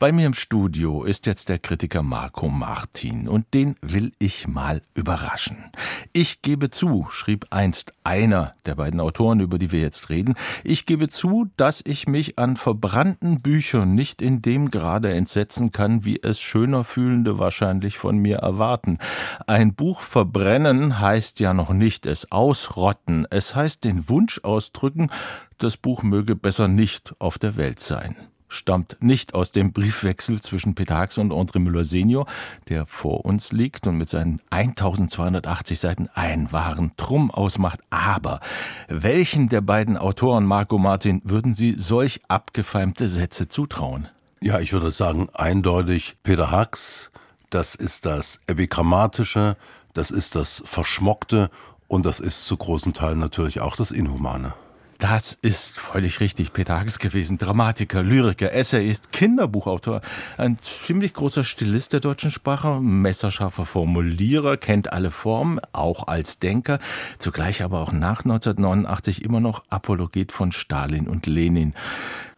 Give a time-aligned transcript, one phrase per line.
[0.00, 4.80] bei mir im Studio ist jetzt der Kritiker Marco Martin und den will ich mal
[4.94, 5.70] überraschen.
[6.14, 10.86] Ich gebe zu, schrieb einst einer der beiden Autoren, über die wir jetzt reden, ich
[10.86, 16.18] gebe zu, dass ich mich an verbrannten Büchern nicht in dem Grade entsetzen kann, wie
[16.22, 18.96] es schöner Fühlende wahrscheinlich von mir erwarten.
[19.46, 25.10] Ein Buch verbrennen heißt ja noch nicht es ausrotten, es heißt den Wunsch ausdrücken,
[25.58, 28.16] das Buch möge besser nicht auf der Welt sein
[28.50, 32.26] stammt nicht aus dem Briefwechsel zwischen Peter Hacks und André Müller senior,
[32.68, 37.80] der vor uns liegt und mit seinen 1280 Seiten einen wahren Trumm ausmacht.
[37.88, 38.40] Aber
[38.88, 44.08] welchen der beiden Autoren, Marco Martin, würden Sie solch abgefeimte Sätze zutrauen?
[44.42, 47.10] Ja, ich würde sagen, eindeutig Peter Hacks,
[47.50, 49.56] das ist das Epigrammatische,
[49.92, 51.50] das ist das Verschmockte
[51.88, 54.54] und das ist zu großen Teilen natürlich auch das Inhumane.
[55.00, 56.52] Das ist völlig richtig.
[56.52, 57.38] Peter Hacks gewesen.
[57.38, 60.02] Dramatiker, Lyriker, Essayist, Kinderbuchautor.
[60.36, 66.80] Ein ziemlich großer Stilist der deutschen Sprache, messerscharfer Formulierer, kennt alle Formen, auch als Denker.
[67.16, 71.72] Zugleich aber auch nach 1989 immer noch Apologet von Stalin und Lenin.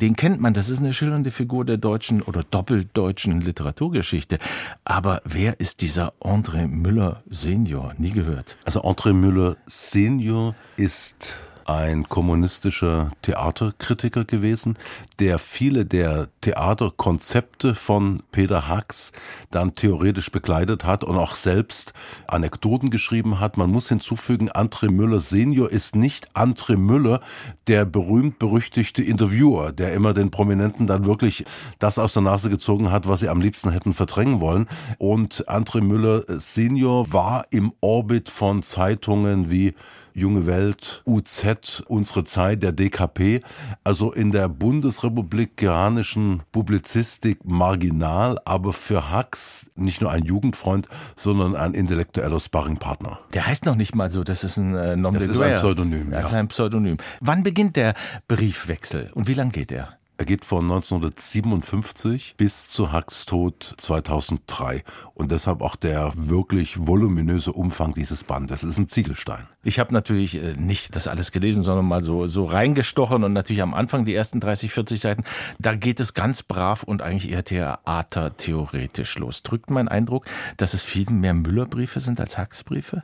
[0.00, 4.38] Den kennt man, das ist eine schillernde Figur der deutschen oder doppeldeutschen Literaturgeschichte.
[4.84, 7.94] Aber wer ist dieser André Müller Senior?
[7.98, 8.56] Nie gehört.
[8.64, 11.34] Also André Müller Senior ist
[11.66, 14.76] ein kommunistischer Theaterkritiker gewesen,
[15.18, 19.12] der viele der Theaterkonzepte von Peter Hacks
[19.50, 21.92] dann theoretisch begleitet hat und auch selbst
[22.26, 23.56] Anekdoten geschrieben hat.
[23.56, 27.20] Man muss hinzufügen, André Müller Senior ist nicht André Müller,
[27.66, 31.44] der berühmt-berüchtigte Interviewer, der immer den Prominenten dann wirklich
[31.78, 34.68] das aus der Nase gezogen hat, was sie am liebsten hätten verdrängen wollen.
[34.98, 39.74] Und André Müller Senior war im Orbit von Zeitungen wie
[40.14, 41.51] Junge Welt, UZ,
[41.86, 43.42] unsere Zeit, der DKP,
[43.84, 51.74] also in der bundesrepublikanischen Publizistik marginal, aber für Hacks nicht nur ein Jugendfreund, sondern ein
[51.74, 53.18] intellektueller Sparringpartner.
[53.34, 56.10] Der heißt noch nicht mal so, das ist ein äh, Nom Das ist ein Pseudonym.
[56.10, 56.96] Das ist ein Pseudonym.
[57.20, 57.94] Wann beginnt der
[58.28, 59.98] Briefwechsel und wie lang geht er?
[60.22, 64.84] Er geht von 1957 bis zu Hacks Tod 2003
[65.14, 68.62] und deshalb auch der wirklich voluminöse Umfang dieses Bandes.
[68.62, 69.48] Es ist ein Ziegelstein.
[69.64, 73.62] Ich habe natürlich äh, nicht das alles gelesen, sondern mal so, so reingestochen und natürlich
[73.62, 75.24] am Anfang die ersten 30, 40 Seiten,
[75.58, 79.42] da geht es ganz brav und eigentlich eher theatertheoretisch los.
[79.42, 83.02] Drückt mein Eindruck, dass es viel mehr Müllerbriefe sind als Hacks-Briefe?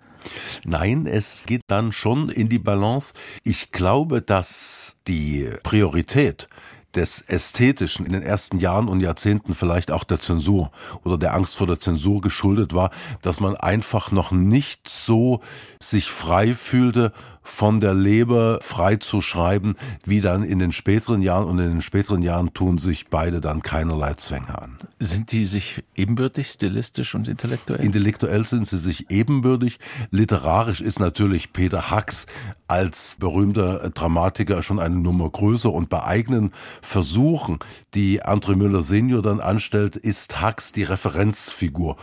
[0.65, 3.15] Nein, es geht dann schon in die Balance.
[3.43, 6.49] Ich glaube, dass die Priorität
[6.95, 10.71] des Ästhetischen in den ersten Jahren und Jahrzehnten vielleicht auch der Zensur
[11.05, 12.91] oder der Angst vor der Zensur geschuldet war,
[13.21, 15.43] dass man einfach noch nicht so
[15.81, 17.13] sich frei fühlte
[17.49, 21.83] von der Leber frei zu schreiben, wie dann in den späteren Jahren und in den
[21.83, 24.79] späteren Jahren tun sich beide dann keinerlei Zwänge an.
[25.01, 27.85] Sind die sich ebenbürtig, stilistisch und intellektuell?
[27.85, 29.81] Intellektuell sind sie sich ebenbürtig.
[30.11, 32.27] Literarisch ist natürlich Peter Hacks
[32.69, 37.59] als berühmter Dramatiker schon eine Nummer größer und bei eigenen Versuchen,
[37.95, 41.97] die André Müller Senior dann anstellt, ist Hacks die Referenzfigur.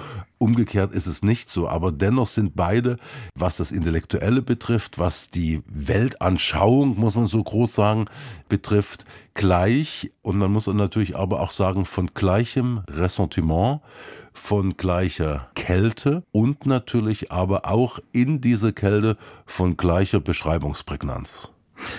[0.46, 2.98] Umgekehrt ist es nicht so, aber dennoch sind beide,
[3.34, 8.06] was das Intellektuelle betrifft, was die Weltanschauung, muss man so groß sagen,
[8.48, 10.12] betrifft, gleich.
[10.22, 13.82] Und man muss natürlich aber auch sagen, von gleichem Ressentiment,
[14.34, 19.18] von gleicher Kälte und natürlich aber auch in dieser Kälte
[19.48, 21.50] von gleicher Beschreibungsprägnanz.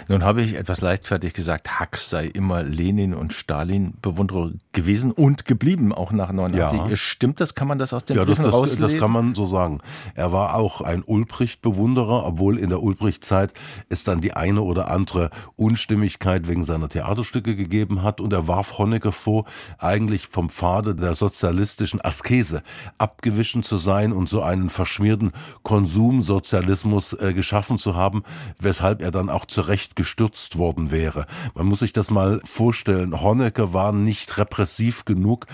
[0.08, 5.44] Nun habe ich etwas leichtfertig gesagt, Hack sei immer Lenin und Stalin Bewunderer gewesen und
[5.44, 6.78] geblieben, auch nach 89.
[6.90, 6.96] Ja.
[6.96, 7.54] Stimmt das?
[7.54, 9.80] Kann man das aus dem ja, das, das, das kann man so sagen.
[10.14, 13.52] Er war auch ein Ulbricht-Bewunderer, obwohl in der Ulbricht-Zeit
[13.88, 18.78] es dann die eine oder andere Unstimmigkeit wegen seiner Theaterstücke gegeben hat und er warf
[18.78, 19.44] Honecker vor,
[19.78, 22.62] eigentlich vom Pfade der sozialistischen Askese
[22.98, 25.32] abgewichen zu sein und so einen verschmierten
[25.62, 28.22] Konsumsozialismus äh, geschaffen zu haben,
[28.58, 31.26] weshalb er dann auch zu Recht gestürzt worden wäre.
[31.54, 33.20] Man muss sich das mal vorstellen.
[33.20, 35.46] Honecker war nicht repressiv genug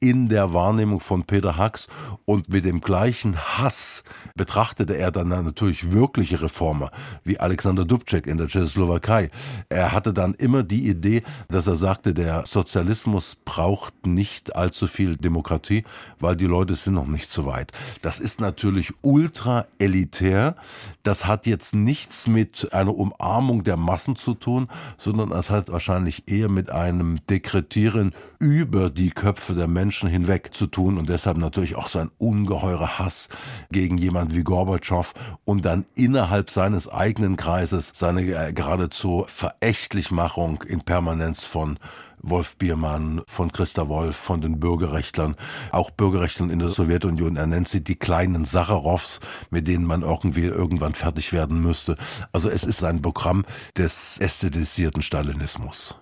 [0.00, 1.86] in der Wahrnehmung von Peter Hacks
[2.24, 4.02] und mit dem gleichen Hass
[4.34, 6.90] betrachtete er dann natürlich wirkliche Reformer
[7.22, 9.30] wie Alexander Dubček in der Tschechoslowakei.
[9.68, 15.16] Er hatte dann immer die Idee, dass er sagte, der Sozialismus braucht nicht allzu viel
[15.16, 15.84] Demokratie,
[16.18, 17.72] weil die Leute sind noch nicht so weit.
[18.00, 20.56] Das ist natürlich ultra elitär.
[21.02, 26.28] Das hat jetzt nichts mit einer Umarmung der Massen zu tun, sondern es hat wahrscheinlich
[26.28, 31.76] eher mit einem Dekretieren über die Köpfe der Menschen hinweg zu tun und deshalb natürlich
[31.76, 33.28] auch sein ungeheurer Hass
[33.70, 35.12] gegen jemand wie Gorbatschow
[35.44, 41.78] und dann innerhalb seines eigenen Kreises seine äh, geradezu Verächtlichmachung in Permanenz von
[42.22, 45.36] Wolf Biermann, von Christa Wolf, von den Bürgerrechtlern,
[45.72, 47.36] auch Bürgerrechtlern in der Sowjetunion.
[47.36, 49.20] Er nennt sie die kleinen Sacharows,
[49.50, 51.96] mit denen man irgendwie irgendwann fertig werden müsste.
[52.32, 53.44] Also es ist ein Programm
[53.76, 55.96] des ästhetisierten Stalinismus.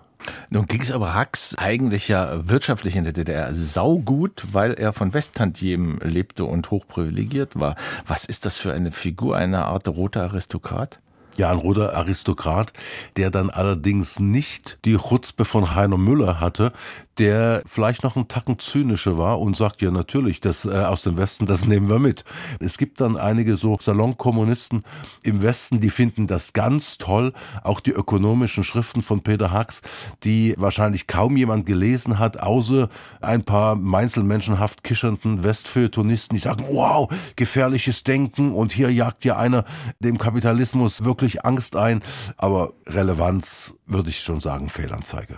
[0.49, 5.13] Nun ging es aber Hacks eigentlich ja wirtschaftlich in der DDR saugut, weil er von
[5.13, 7.75] Westtantiemen lebte und hochprivilegiert war.
[8.05, 10.99] Was ist das für eine Figur, eine Art roter Aristokrat?
[11.39, 12.73] Ja, ein roter Aristokrat,
[13.15, 16.73] der dann allerdings nicht die Chutzpe von Heiner Müller hatte,
[17.19, 21.17] der vielleicht noch einen Tacken zynischer war und sagt, ja natürlich, das äh, aus dem
[21.17, 22.23] Westen, das nehmen wir mit.
[22.59, 24.83] Es gibt dann einige so Salonkommunisten
[25.21, 27.33] im Westen, die finden das ganz toll,
[27.63, 29.81] auch die ökonomischen Schriften von Peter Hacks,
[30.23, 32.89] die wahrscheinlich kaum jemand gelesen hat, außer
[33.19, 39.65] ein paar meinzelmenschenhaft kischernden Westfeuilletonisten, die sagen, wow, gefährliches Denken und hier jagt ja einer
[39.99, 42.01] dem Kapitalismus wirklich Angst ein,
[42.37, 45.37] aber Relevanz würde ich schon sagen, Fehlanzeige.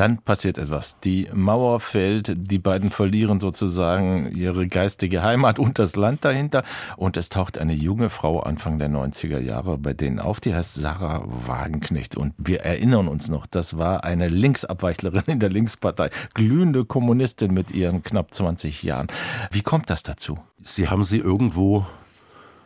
[0.00, 0.98] Dann passiert etwas.
[1.00, 6.64] Die Mauer fällt, die beiden verlieren sozusagen ihre geistige Heimat und das Land dahinter.
[6.96, 10.76] Und es taucht eine junge Frau Anfang der 90er Jahre bei denen auf, die heißt
[10.76, 12.16] Sarah Wagenknecht.
[12.16, 17.70] Und wir erinnern uns noch, das war eine Linksabweichlerin in der Linkspartei, glühende Kommunistin mit
[17.70, 19.08] ihren knapp 20 Jahren.
[19.50, 20.38] Wie kommt das dazu?
[20.64, 21.84] Sie haben sie irgendwo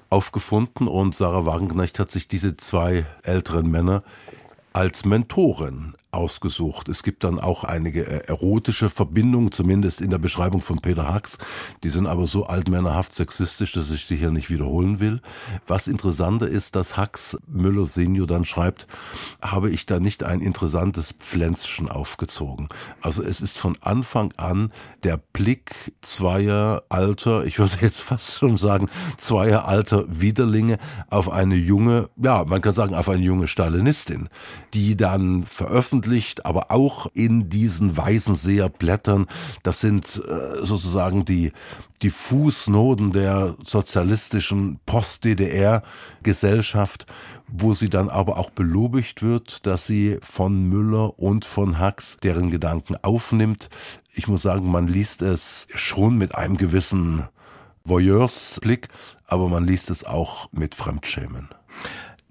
[0.09, 4.05] aufgefunden und Sarah Wagenknecht hat sich diese zwei älteren Männer
[4.73, 6.89] als Mentorin ausgesucht.
[6.89, 11.39] Es gibt dann auch einige äh, erotische Verbindungen, zumindest in der Beschreibung von Peter Hacks.
[11.83, 15.21] Die sind aber so altmännerhaft sexistisch, dass ich sie hier nicht wiederholen will.
[15.67, 18.87] Was interessanter ist, dass Hacks Müller Senior dann schreibt,
[19.43, 22.69] habe ich da nicht ein interessantes Pflänzchen aufgezogen.
[23.01, 24.73] Also es ist von Anfang an
[25.03, 30.79] der Blick zweier alter, ich würde jetzt fast schon sagen, zweier alter Widerlinge
[31.11, 34.29] auf eine junge, ja, man kann sagen, auf eine junge Stalinistin,
[34.73, 39.27] die dann veröffentlicht veröffentlicht, aber auch in diesen Weißenseher-Blättern.
[39.63, 41.53] Das sind äh, sozusagen die,
[42.03, 47.07] die Fußnoten der sozialistischen Post-DDR-Gesellschaft,
[47.49, 52.51] wo sie dann aber auch belobigt wird, dass sie von Müller und von Hacks deren
[52.51, 53.69] Gedanken aufnimmt.
[54.13, 57.25] Ich muss sagen, man liest es schon mit einem gewissen
[57.85, 58.89] Voyeursblick,
[59.27, 61.49] aber man liest es auch mit Fremdschämen.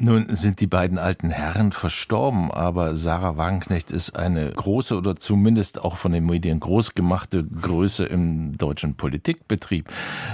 [0.05, 5.79] Nun sind die beiden alten Herren verstorben, aber Sarah Wagenknecht ist eine große oder zumindest
[5.81, 9.89] auch von den Medien groß gemachte Größe im deutschen Politikbetrieb.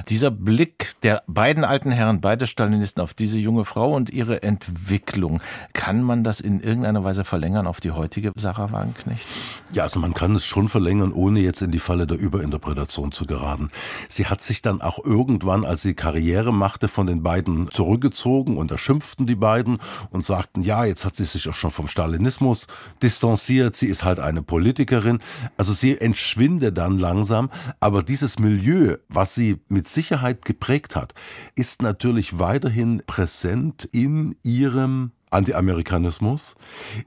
[0.08, 5.40] Dieser Blick der beiden alten Herren, beide Stalinisten, auf diese junge Frau und ihre Entwicklung,
[5.74, 9.28] kann man das in irgendeiner Weise verlängern auf die heutige Sarah Wagenknecht?
[9.72, 13.28] Ja, also man kann es schon verlängern, ohne jetzt in die Falle der Überinterpretation zu
[13.28, 13.70] geraten.
[14.08, 18.72] Sie hat sich dann auch irgendwann, als sie Karriere machte, von den beiden zurückgezogen und
[18.72, 19.80] da schimpften die beiden beiden
[20.12, 22.68] und sagten, ja, jetzt hat sie sich auch schon vom Stalinismus
[23.02, 25.20] distanziert, sie ist halt eine Politikerin.
[25.58, 31.14] Also sie entschwindet dann langsam, aber dieses Milieu, was sie mit Sicherheit geprägt hat,
[31.56, 36.56] ist natürlich weiterhin präsent in ihrem Anti-Amerikanismus,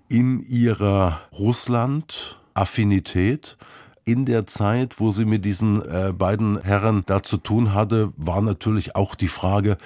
[0.08, 3.56] in ihrer Russland-Affinität.
[4.05, 8.43] In der Zeit, wo sie mit diesen äh, beiden Herren da zu tun hatte, war
[8.43, 9.78] natürlich auch die Frage,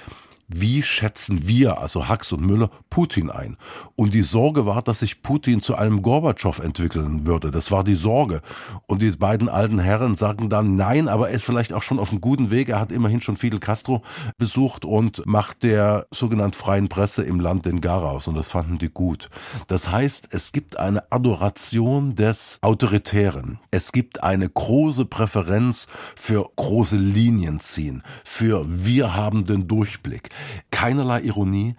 [0.47, 3.57] wie schätzen wir, also Hacks und Müller, Putin ein?
[3.95, 7.51] Und die Sorge war, dass sich Putin zu einem Gorbatschow entwickeln würde.
[7.51, 8.41] Das war die Sorge.
[8.85, 12.11] Und die beiden alten Herren sagen dann, nein, aber er ist vielleicht auch schon auf
[12.11, 12.69] einem guten Weg.
[12.69, 14.03] Er hat immerhin schon Fidel Castro
[14.37, 18.29] besucht und macht der sogenannten freien Presse im Land den Garaus.
[18.29, 19.29] Und das fanden die gut.
[19.67, 23.59] Das heißt, es gibt eine Adoration des Autoritären.
[23.71, 30.29] Es gibt eine große Präferenz für große Linien ziehen, für wir haben den Durchblick
[30.71, 31.75] keinerlei Ironie,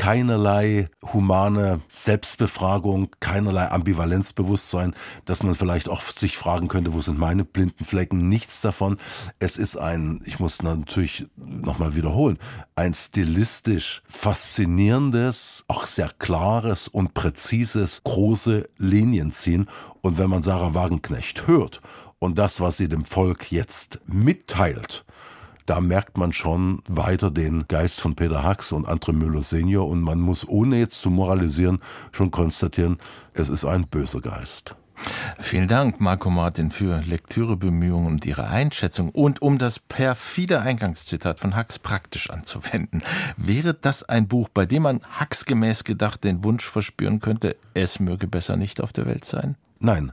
[0.00, 4.94] keinerlei humane Selbstbefragung, keinerlei Ambivalenzbewusstsein,
[5.26, 8.16] dass man vielleicht auch sich fragen könnte, wo sind meine blinden Flecken?
[8.16, 8.96] Nichts davon.
[9.40, 12.38] Es ist ein, ich muss natürlich nochmal wiederholen,
[12.76, 19.68] ein stilistisch faszinierendes, auch sehr klares und präzises, große Linien ziehen.
[20.00, 21.82] Und wenn man Sarah Wagenknecht hört
[22.18, 25.04] und das, was sie dem Volk jetzt mitteilt,
[25.70, 30.00] da merkt man schon weiter den Geist von Peter Hacks und André Müller Senior und
[30.00, 31.78] man muss, ohne jetzt zu moralisieren,
[32.10, 32.98] schon konstatieren,
[33.34, 34.74] es ist ein böser Geist.
[35.38, 41.54] Vielen Dank, Marco Martin, für Lektürebemühungen und Ihre Einschätzung und um das perfide Eingangszitat von
[41.54, 43.04] Hacks praktisch anzuwenden.
[43.36, 48.00] Wäre das ein Buch, bei dem man Hacks gemäß gedacht den Wunsch verspüren könnte, es
[48.00, 49.54] möge besser nicht auf der Welt sein?
[49.78, 50.10] Nein,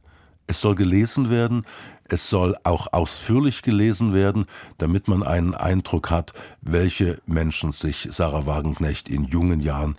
[0.48, 1.66] es soll gelesen werden,
[2.14, 4.46] es soll auch ausführlich gelesen werden,
[4.78, 9.96] damit man einen Eindruck hat, welche Menschen sich Sarah Wagenknecht in jungen Jahren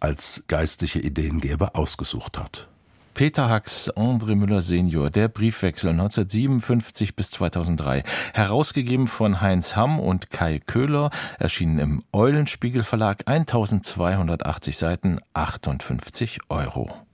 [0.00, 2.68] als geistliche Ideengeber ausgesucht hat.
[3.16, 8.02] Peter Hacks, André Müller Senior, der Briefwechsel 1957 bis 2003,
[8.34, 11.08] herausgegeben von Heinz Hamm und Kai Köhler,
[11.38, 17.05] erschienen im Eulenspiegel Verlag, 1280 Seiten, 58 Euro.